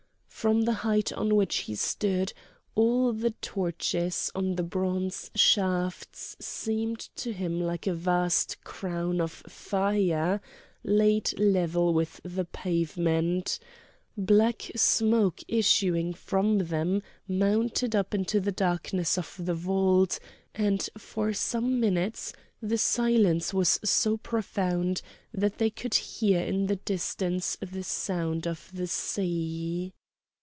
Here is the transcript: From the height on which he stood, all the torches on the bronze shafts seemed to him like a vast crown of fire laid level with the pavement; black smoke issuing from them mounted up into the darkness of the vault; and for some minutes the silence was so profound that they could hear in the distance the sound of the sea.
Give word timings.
From 0.41 0.63
the 0.63 0.73
height 0.81 1.13
on 1.13 1.35
which 1.35 1.57
he 1.57 1.75
stood, 1.75 2.33
all 2.73 3.13
the 3.13 3.29
torches 3.43 4.31
on 4.33 4.55
the 4.55 4.63
bronze 4.63 5.29
shafts 5.35 6.35
seemed 6.39 6.97
to 7.17 7.31
him 7.31 7.59
like 7.61 7.85
a 7.85 7.93
vast 7.93 8.63
crown 8.63 9.21
of 9.21 9.31
fire 9.31 10.41
laid 10.83 11.37
level 11.39 11.93
with 11.93 12.19
the 12.23 12.45
pavement; 12.45 13.59
black 14.17 14.71
smoke 14.75 15.41
issuing 15.47 16.11
from 16.11 16.57
them 16.57 17.03
mounted 17.27 17.95
up 17.95 18.15
into 18.15 18.39
the 18.39 18.51
darkness 18.51 19.19
of 19.19 19.35
the 19.37 19.53
vault; 19.53 20.17
and 20.55 20.89
for 20.97 21.33
some 21.33 21.79
minutes 21.79 22.33
the 22.59 22.79
silence 22.79 23.53
was 23.53 23.79
so 23.83 24.17
profound 24.17 25.03
that 25.31 25.59
they 25.59 25.69
could 25.69 25.93
hear 25.93 26.41
in 26.43 26.65
the 26.65 26.77
distance 26.77 27.57
the 27.61 27.83
sound 27.83 28.47
of 28.47 28.71
the 28.73 28.87
sea. 28.87 29.93